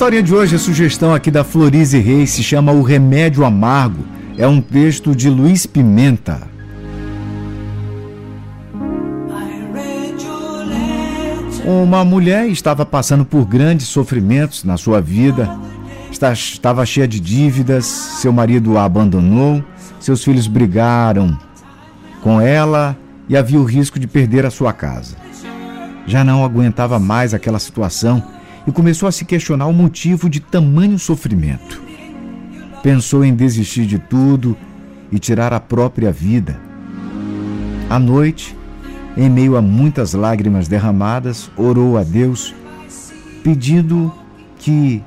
[0.00, 4.02] historinha de hoje, a sugestão aqui da Florize Reis se chama O Remédio Amargo.
[4.38, 6.40] É um texto de Luiz Pimenta.
[11.66, 15.54] Uma mulher estava passando por grandes sofrimentos na sua vida,
[16.10, 19.62] estava cheia de dívidas, seu marido a abandonou,
[20.00, 21.38] seus filhos brigaram
[22.22, 22.96] com ela
[23.28, 25.14] e havia o risco de perder a sua casa.
[26.06, 28.39] Já não aguentava mais aquela situação
[28.70, 31.82] e começou a se questionar o motivo de tamanho sofrimento.
[32.84, 34.56] Pensou em desistir de tudo
[35.10, 36.58] e tirar a própria vida.
[37.90, 38.56] À noite,
[39.16, 42.54] em meio a muitas lágrimas derramadas, orou a Deus,
[43.42, 44.14] pedindo
[44.60, 45.02] que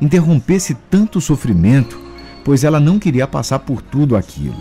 [0.00, 2.00] interrompesse tanto sofrimento,
[2.44, 4.54] pois ela não queria passar por tudo aquilo.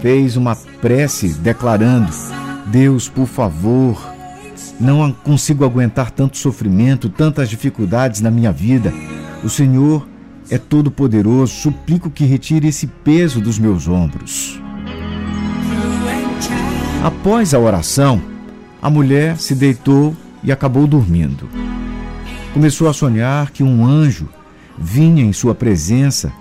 [0.00, 2.10] Fez uma prece declarando:
[2.66, 4.17] Deus, por favor,
[4.80, 8.92] não consigo aguentar tanto sofrimento, tantas dificuldades na minha vida.
[9.42, 10.06] O Senhor
[10.50, 14.60] é todo-poderoso, suplico que retire esse peso dos meus ombros.
[17.02, 18.20] Após a oração,
[18.80, 21.48] a mulher se deitou e acabou dormindo.
[22.52, 24.28] Começou a sonhar que um anjo
[24.76, 26.32] vinha em sua presença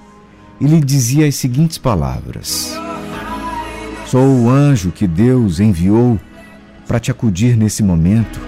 [0.59, 2.75] e lhe dizia as seguintes palavras:
[4.05, 6.19] Sou o anjo que Deus enviou
[6.87, 8.39] para te acudir nesse momento.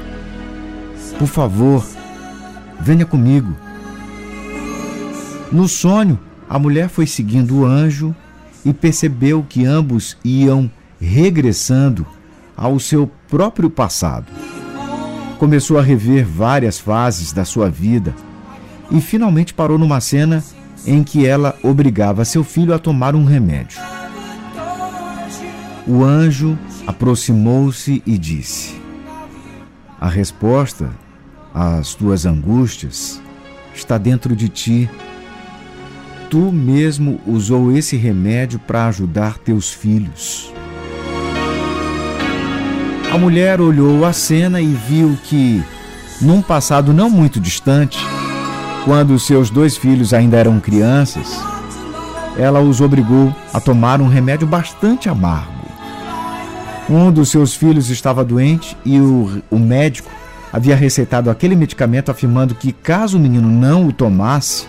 [1.18, 1.86] Por favor,
[2.80, 3.54] venha comigo.
[5.52, 8.16] No sonho, a mulher foi seguindo o anjo
[8.64, 12.06] e percebeu que ambos iam regressando
[12.56, 14.28] ao seu próprio passado.
[15.38, 18.14] Começou a rever várias fases da sua vida
[18.92, 20.44] e finalmente parou numa cena
[20.86, 23.80] em que ela obrigava seu filho a tomar um remédio.
[25.92, 28.80] O anjo aproximou-se e disse:
[30.00, 30.92] A resposta
[31.52, 33.20] às tuas angústias
[33.74, 34.88] está dentro de ti.
[36.30, 40.54] Tu mesmo usou esse remédio para ajudar teus filhos.
[43.12, 45.64] A mulher olhou a cena e viu que,
[46.22, 47.98] num passado não muito distante,
[48.86, 51.36] quando seus dois filhos ainda eram crianças,
[52.38, 55.59] ela os obrigou a tomar um remédio bastante amargo.
[56.90, 60.10] Um dos seus filhos estava doente e o, o médico
[60.52, 64.66] havia receitado aquele medicamento afirmando que, caso o menino não o tomasse,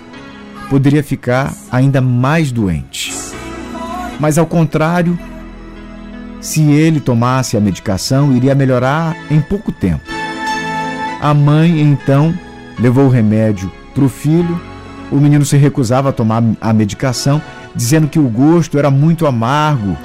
[0.69, 3.15] poderia ficar ainda mais doente.
[4.21, 5.19] Mas, ao contrário,
[6.43, 10.05] se ele tomasse a medicação, iria melhorar em pouco tempo.
[11.23, 12.35] A mãe então
[12.79, 14.61] levou o remédio para o filho.
[15.11, 17.41] O menino se recusava a tomar a medicação,
[17.75, 19.97] dizendo que o gosto era muito amargo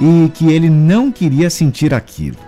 [0.00, 2.38] e que ele não queria sentir aquilo.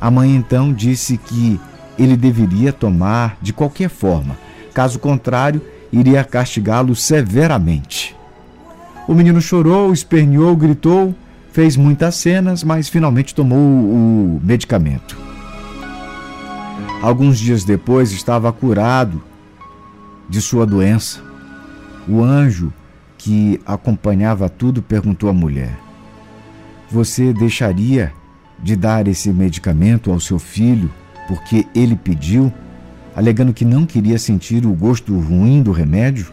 [0.00, 1.60] A mãe então disse que
[1.98, 4.36] ele deveria tomar de qualquer forma,
[4.72, 5.60] caso contrário,
[5.92, 8.14] iria castigá-lo severamente.
[9.08, 11.14] O menino chorou, esperneou, gritou
[11.56, 15.16] fez muitas cenas, mas finalmente tomou o medicamento.
[17.00, 19.22] Alguns dias depois estava curado
[20.28, 21.22] de sua doença.
[22.06, 22.70] O anjo
[23.16, 25.78] que acompanhava tudo perguntou à mulher:
[26.90, 28.12] Você deixaria
[28.58, 30.90] de dar esse medicamento ao seu filho
[31.28, 32.52] porque ele pediu,
[33.14, 36.32] alegando que não queria sentir o gosto ruim do remédio?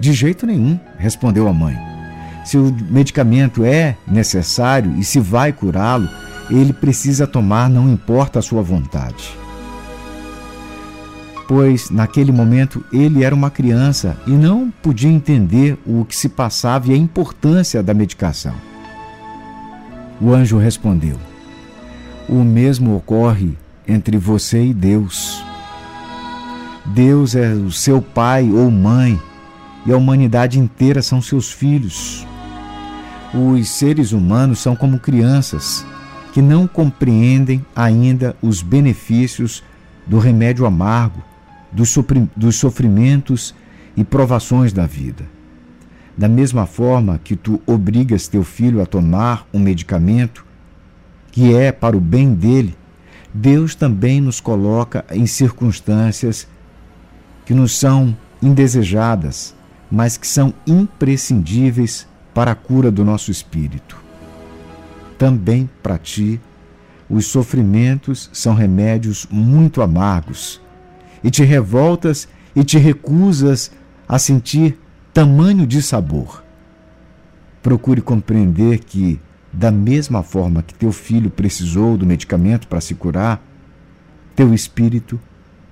[0.00, 1.96] De jeito nenhum, respondeu a mãe
[2.46, 6.08] se o medicamento é necessário e se vai curá-lo,
[6.48, 9.36] ele precisa tomar, não importa a sua vontade.
[11.48, 16.90] Pois naquele momento ele era uma criança e não podia entender o que se passava
[16.90, 18.54] e a importância da medicação.
[20.20, 21.16] O anjo respondeu:
[22.28, 25.44] O mesmo ocorre entre você e Deus.
[26.86, 29.20] Deus é o seu pai ou mãe
[29.84, 32.26] e a humanidade inteira são seus filhos.
[33.34, 35.84] Os seres humanos são como crianças
[36.32, 39.62] que não compreendem ainda os benefícios
[40.06, 41.22] do remédio amargo,
[41.76, 43.54] dos sofrimentos
[43.96, 45.24] e provações da vida.
[46.16, 50.46] Da mesma forma que tu obrigas teu filho a tomar um medicamento
[51.30, 52.74] que é para o bem dele,
[53.34, 56.48] Deus também nos coloca em circunstâncias
[57.44, 59.54] que nos são indesejadas,
[59.90, 64.02] mas que são imprescindíveis para a cura do nosso espírito.
[65.18, 66.40] Também para ti,
[67.08, 70.60] os sofrimentos são remédios muito amargos,
[71.26, 73.72] e te revoltas e te recusas
[74.08, 74.78] a sentir
[75.12, 76.44] tamanho de sabor.
[77.60, 79.20] Procure compreender que,
[79.52, 83.42] da mesma forma que teu filho precisou do medicamento para se curar,
[84.36, 85.18] teu espírito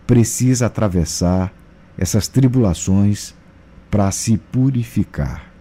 [0.05, 1.53] precisa atravessar
[1.97, 3.33] essas tribulações
[3.89, 5.54] para se purificar.